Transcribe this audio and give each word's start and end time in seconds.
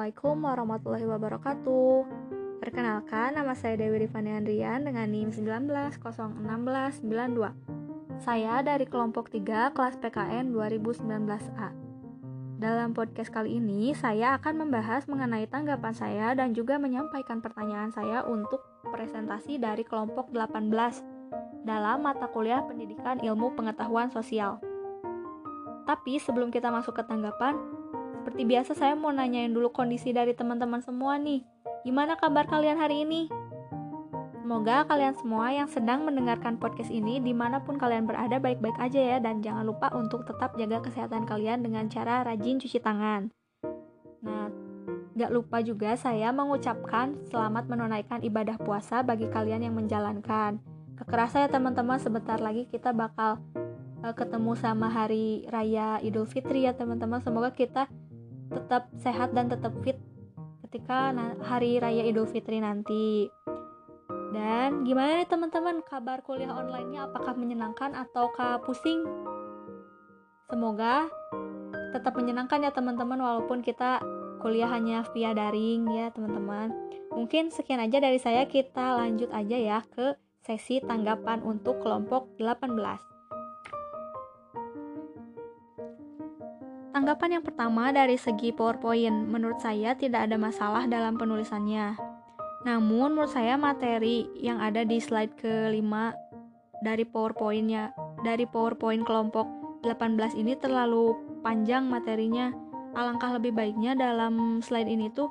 Assalamualaikum 0.00 0.48
warahmatullahi 0.48 1.06
wabarakatuh. 1.12 1.96
Perkenalkan, 2.56 3.36
nama 3.36 3.52
saya 3.52 3.76
Dewi 3.76 4.08
Rifani 4.08 4.32
Andrian 4.32 4.88
dengan 4.88 5.12
NIM 5.12 5.28
19011692. 5.28 7.04
Saya 8.24 8.64
dari 8.64 8.88
kelompok 8.88 9.28
3 9.28 9.76
kelas 9.76 10.00
PKN 10.00 10.56
2019A. 10.56 11.68
Dalam 12.56 12.96
podcast 12.96 13.28
kali 13.28 13.60
ini, 13.60 13.92
saya 13.92 14.40
akan 14.40 14.64
membahas 14.64 15.04
mengenai 15.04 15.44
tanggapan 15.52 15.92
saya 15.92 16.32
dan 16.32 16.56
juga 16.56 16.80
menyampaikan 16.80 17.44
pertanyaan 17.44 17.92
saya 17.92 18.24
untuk 18.24 18.64
presentasi 18.88 19.60
dari 19.60 19.84
kelompok 19.84 20.32
18 20.32 21.68
dalam 21.68 22.00
mata 22.00 22.24
kuliah 22.32 22.64
Pendidikan 22.64 23.20
Ilmu 23.20 23.52
Pengetahuan 23.52 24.08
Sosial. 24.08 24.64
Tapi 25.84 26.16
sebelum 26.16 26.48
kita 26.48 26.72
masuk 26.72 26.96
ke 26.96 27.04
tanggapan, 27.04 27.79
seperti 28.20 28.44
biasa 28.44 28.76
saya 28.76 28.92
mau 28.92 29.08
nanyain 29.08 29.48
dulu 29.48 29.72
kondisi 29.72 30.12
dari 30.12 30.36
teman-teman 30.36 30.84
semua 30.84 31.16
nih. 31.16 31.40
Gimana 31.88 32.20
kabar 32.20 32.44
kalian 32.44 32.76
hari 32.76 33.08
ini? 33.08 33.32
Semoga 34.44 34.84
kalian 34.84 35.16
semua 35.16 35.48
yang 35.48 35.64
sedang 35.72 36.04
mendengarkan 36.04 36.60
podcast 36.60 36.92
ini 36.92 37.16
di 37.16 37.32
mana 37.32 37.64
pun 37.64 37.80
kalian 37.80 38.04
berada 38.04 38.36
baik-baik 38.36 38.76
aja 38.76 39.16
ya 39.16 39.18
dan 39.24 39.40
jangan 39.40 39.64
lupa 39.64 39.88
untuk 39.96 40.28
tetap 40.28 40.52
jaga 40.60 40.84
kesehatan 40.84 41.24
kalian 41.24 41.64
dengan 41.64 41.88
cara 41.88 42.20
rajin 42.20 42.60
cuci 42.60 42.76
tangan. 42.84 43.32
Nah, 44.20 44.52
gak 45.16 45.32
lupa 45.32 45.64
juga 45.64 45.96
saya 45.96 46.28
mengucapkan 46.28 47.16
selamat 47.32 47.72
menunaikan 47.72 48.20
ibadah 48.20 48.60
puasa 48.60 49.00
bagi 49.00 49.32
kalian 49.32 49.64
yang 49.64 49.72
menjalankan. 49.72 50.60
Kekerasa 51.00 51.46
ya 51.46 51.48
teman-teman, 51.48 51.96
sebentar 51.96 52.36
lagi 52.36 52.68
kita 52.68 52.92
bakal 52.92 53.40
uh, 54.04 54.12
ketemu 54.12 54.52
sama 54.60 54.92
hari 54.92 55.48
raya 55.48 55.96
Idul 56.04 56.28
Fitri 56.28 56.68
ya 56.68 56.76
teman-teman. 56.76 57.24
Semoga 57.24 57.54
kita 57.56 57.88
tetap 58.50 58.90
sehat 58.98 59.32
dan 59.32 59.46
tetap 59.46 59.72
fit 59.80 59.96
ketika 60.66 61.10
hari 61.46 61.78
raya 61.78 62.06
Idul 62.06 62.26
Fitri 62.30 62.58
nanti. 62.62 63.30
Dan 64.30 64.86
gimana 64.86 65.18
nih 65.18 65.26
teman-teman 65.26 65.82
kabar 65.82 66.22
kuliah 66.22 66.54
online-nya 66.54 67.10
apakah 67.10 67.34
menyenangkan 67.34 67.98
ataukah 67.98 68.62
pusing? 68.62 69.02
Semoga 70.46 71.10
tetap 71.90 72.14
menyenangkan 72.14 72.62
ya 72.62 72.70
teman-teman 72.70 73.18
walaupun 73.18 73.62
kita 73.66 73.98
kuliah 74.38 74.70
hanya 74.70 75.02
via 75.10 75.34
daring 75.34 75.90
ya 75.90 76.14
teman-teman. 76.14 76.70
Mungkin 77.10 77.50
sekian 77.50 77.82
aja 77.82 77.98
dari 77.98 78.22
saya 78.22 78.46
kita 78.46 78.94
lanjut 78.94 79.34
aja 79.34 79.58
ya 79.58 79.78
ke 79.90 80.14
sesi 80.46 80.78
tanggapan 80.78 81.42
untuk 81.42 81.82
kelompok 81.82 82.30
18. 82.38 83.19
Tanggapan 86.90 87.38
yang 87.38 87.44
pertama 87.46 87.94
dari 87.94 88.18
segi 88.18 88.50
PowerPoint, 88.50 89.30
menurut 89.30 89.62
saya 89.62 89.94
tidak 89.94 90.26
ada 90.26 90.34
masalah 90.34 90.90
dalam 90.90 91.14
penulisannya. 91.14 91.94
Namun 92.66 93.14
menurut 93.14 93.30
saya 93.30 93.54
materi 93.54 94.26
yang 94.34 94.58
ada 94.58 94.82
di 94.82 94.98
slide 94.98 95.38
kelima 95.38 96.18
dari 96.82 97.06
PowerPoint-nya 97.06 97.94
dari 98.26 98.42
PowerPoint 98.42 99.06
kelompok 99.06 99.46
18 99.86 100.34
ini 100.34 100.58
terlalu 100.58 101.14
panjang 101.46 101.86
materinya. 101.86 102.50
Alangkah 102.98 103.38
lebih 103.38 103.54
baiknya 103.54 103.94
dalam 103.94 104.58
slide 104.58 104.90
ini 104.90 105.14
tuh 105.14 105.30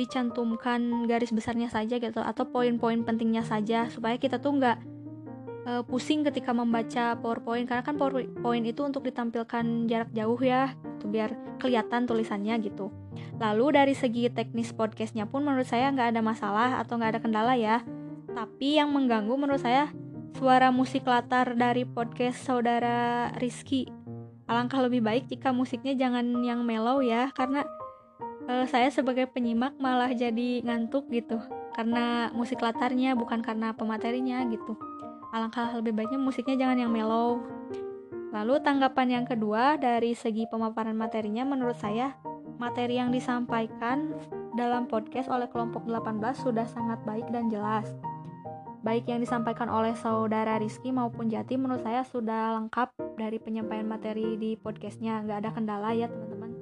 dicantumkan 0.00 1.04
garis 1.04 1.28
besarnya 1.28 1.68
saja 1.68 2.00
gitu 2.00 2.24
atau 2.24 2.48
poin-poin 2.48 3.04
pentingnya 3.04 3.44
saja 3.44 3.88
supaya 3.92 4.16
kita 4.16 4.40
tuh 4.40 4.56
nggak 4.56 4.95
uh, 5.66 5.82
pusing 5.82 6.22
ketika 6.22 6.54
membaca 6.54 7.18
PowerPoint 7.18 7.66
karena 7.66 7.82
kan 7.82 7.98
PowerPoint 7.98 8.64
itu 8.64 8.86
untuk 8.86 9.02
ditampilkan 9.04 9.90
jarak 9.90 10.10
jauh 10.14 10.38
ya, 10.38 10.72
tuh 11.02 11.10
biar 11.10 11.34
kelihatan 11.58 12.06
tulisannya 12.06 12.54
gitu. 12.62 12.94
Lalu 13.36 13.66
dari 13.76 13.94
segi 13.98 14.30
teknis 14.30 14.72
podcastnya 14.72 15.26
pun 15.28 15.44
menurut 15.44 15.66
saya 15.66 15.90
nggak 15.92 16.16
ada 16.16 16.22
masalah 16.22 16.70
atau 16.80 16.96
nggak 16.96 17.18
ada 17.18 17.20
kendala 17.20 17.54
ya. 17.58 17.82
Tapi 18.32 18.78
yang 18.78 18.94
mengganggu 18.94 19.34
menurut 19.34 19.60
saya 19.60 19.90
suara 20.36 20.68
musik 20.68 21.08
latar 21.08 21.56
dari 21.56 21.88
podcast 21.88 22.44
saudara 22.44 23.32
Rizky. 23.40 23.88
Alangkah 24.46 24.78
lebih 24.78 25.02
baik 25.02 25.26
jika 25.26 25.50
musiknya 25.50 25.98
jangan 25.98 26.22
yang 26.46 26.62
mellow 26.62 27.02
ya, 27.02 27.34
karena 27.34 27.66
uh, 28.46 28.62
saya 28.68 28.92
sebagai 28.94 29.26
penyimak 29.26 29.74
malah 29.80 30.12
jadi 30.14 30.62
ngantuk 30.62 31.10
gitu. 31.10 31.40
Karena 31.74 32.30
musik 32.32 32.62
latarnya 32.62 33.18
bukan 33.18 33.42
karena 33.42 33.74
pematerinya 33.74 34.44
gitu. 34.52 34.78
Alangkah 35.34 35.74
lebih 35.74 35.96
baiknya 35.96 36.20
musiknya 36.20 36.54
jangan 36.54 36.78
yang 36.82 36.92
mellow. 36.92 37.42
Lalu 38.34 38.60
tanggapan 38.60 39.22
yang 39.22 39.26
kedua 39.26 39.80
dari 39.80 40.12
segi 40.12 40.44
pemaparan 40.50 40.94
materinya 40.94 41.46
menurut 41.46 41.78
saya 41.78 42.14
materi 42.56 43.00
yang 43.00 43.12
disampaikan 43.12 44.12
dalam 44.56 44.88
podcast 44.88 45.28
oleh 45.28 45.46
kelompok 45.52 45.84
18 45.84 46.20
sudah 46.36 46.64
sangat 46.68 47.00
baik 47.04 47.28
dan 47.32 47.52
jelas. 47.52 47.92
Baik 48.86 49.10
yang 49.10 49.18
disampaikan 49.18 49.66
oleh 49.66 49.98
saudara 49.98 50.62
Rizky 50.62 50.94
maupun 50.94 51.26
Jati 51.26 51.58
menurut 51.58 51.82
saya 51.82 52.06
sudah 52.06 52.54
lengkap 52.60 53.18
dari 53.18 53.42
penyampaian 53.42 53.82
materi 53.82 54.38
di 54.38 54.54
podcastnya. 54.54 55.26
Nggak 55.26 55.38
ada 55.42 55.50
kendala 55.50 55.90
ya 55.90 56.06
teman-teman. 56.06 56.54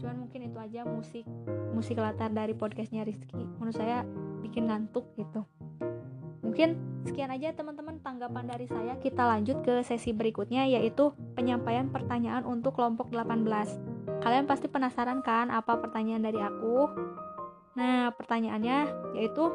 Cuman 0.00 0.16
mungkin 0.24 0.40
itu 0.48 0.56
aja 0.56 0.88
musik 0.88 1.28
musik 1.76 2.00
latar 2.00 2.32
dari 2.32 2.56
podcastnya 2.56 3.04
Rizky. 3.04 3.44
Menurut 3.60 3.76
saya 3.76 4.08
bikin 4.40 4.72
ngantuk 4.72 5.04
gitu. 5.20 5.44
Mungkin 6.56 7.04
sekian 7.04 7.28
aja 7.28 7.52
teman-teman 7.52 8.00
tanggapan 8.00 8.48
dari 8.48 8.64
saya. 8.64 8.96
Kita 8.96 9.28
lanjut 9.28 9.60
ke 9.60 9.84
sesi 9.84 10.16
berikutnya 10.16 10.64
yaitu 10.64 11.12
penyampaian 11.36 11.92
pertanyaan 11.92 12.48
untuk 12.48 12.80
kelompok 12.80 13.12
18. 13.12 13.44
Kalian 14.24 14.48
pasti 14.48 14.64
penasaran 14.64 15.20
kan 15.20 15.52
apa 15.52 15.76
pertanyaan 15.76 16.24
dari 16.24 16.40
aku? 16.40 16.88
Nah, 17.76 18.08
pertanyaannya 18.16 18.88
yaitu 19.20 19.52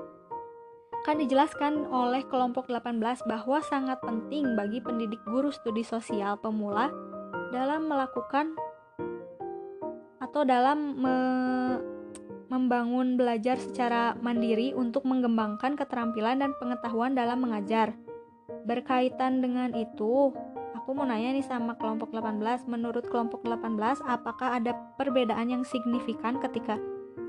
kan 1.02 1.18
dijelaskan 1.18 1.90
oleh 1.90 2.22
kelompok 2.30 2.70
18 2.70 3.02
bahwa 3.26 3.58
sangat 3.66 3.98
penting 4.06 4.54
bagi 4.54 4.78
pendidik 4.78 5.26
guru 5.26 5.50
studi 5.50 5.82
sosial 5.82 6.38
pemula 6.38 6.94
dalam 7.50 7.90
melakukan 7.90 8.54
atau 10.22 10.46
dalam 10.46 11.02
me 11.02 11.16
membangun 12.52 13.16
belajar 13.16 13.56
secara 13.56 14.12
mandiri 14.20 14.76
untuk 14.76 15.08
mengembangkan 15.08 15.80
keterampilan 15.80 16.44
dan 16.44 16.52
pengetahuan 16.60 17.16
dalam 17.16 17.40
mengajar. 17.40 17.96
Berkaitan 18.68 19.40
dengan 19.40 19.72
itu, 19.72 20.36
aku 20.76 20.92
mau 20.92 21.08
nanya 21.08 21.32
nih 21.32 21.48
sama 21.48 21.80
kelompok 21.80 22.12
18. 22.12 22.68
Menurut 22.68 23.08
kelompok 23.08 23.48
18, 23.48 24.04
apakah 24.04 24.60
ada 24.60 24.76
perbedaan 25.00 25.48
yang 25.48 25.64
signifikan 25.64 26.44
ketika 26.44 26.76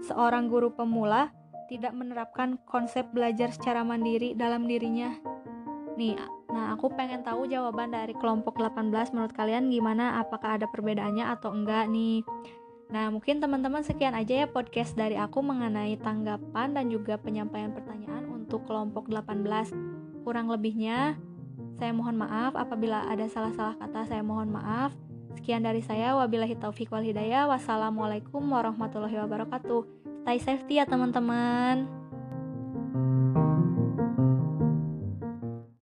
seorang 0.02 0.50
guru 0.50 0.74
pemula 0.74 1.30
tidak 1.70 1.94
menerapkan 1.94 2.58
konsep 2.66 3.06
belajar 3.14 3.54
secara 3.54 3.86
mandiri 3.86 4.34
dalam 4.34 4.66
dirinya? 4.66 5.14
Nih, 5.94 6.18
nah 6.50 6.74
aku 6.74 6.90
pengen 6.98 7.22
tahu 7.22 7.46
jawaban 7.46 7.94
dari 7.94 8.18
kelompok 8.18 8.58
18 8.58 9.14
menurut 9.14 9.30
kalian 9.30 9.70
gimana? 9.70 10.18
Apakah 10.18 10.58
ada 10.58 10.66
perbedaannya 10.66 11.30
atau 11.30 11.54
enggak 11.54 11.86
nih? 11.86 12.26
Nah, 12.92 13.08
mungkin 13.08 13.40
teman-teman 13.40 13.80
sekian 13.80 14.12
aja 14.12 14.44
ya 14.44 14.46
podcast 14.46 14.92
dari 14.92 15.16
aku 15.16 15.40
mengenai 15.40 15.96
tanggapan 15.96 16.76
dan 16.76 16.92
juga 16.92 17.16
penyampaian 17.16 17.72
pertanyaan 17.72 18.28
untuk 18.28 18.68
kelompok 18.68 19.08
18. 19.08 19.72
Kurang 20.28 20.52
lebihnya, 20.52 21.16
saya 21.80 21.96
mohon 21.96 22.20
maaf 22.20 22.52
apabila 22.52 23.08
ada 23.08 23.24
salah-salah 23.32 23.80
kata, 23.80 24.12
saya 24.12 24.20
mohon 24.20 24.52
maaf. 24.52 24.92
Sekian 25.40 25.64
dari 25.64 25.80
saya, 25.80 26.12
wabillahi 26.20 26.52
taufik 26.60 26.92
wal 26.92 27.00
hidayah. 27.00 27.48
Wassalamualaikum 27.48 28.44
warahmatullahi 28.44 29.24
wabarakatuh. 29.24 29.88
Stay 30.28 30.38
safety 30.38 30.76
ya 30.76 30.84
teman-teman. 30.84 32.01